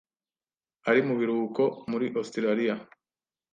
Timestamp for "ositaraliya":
2.19-2.75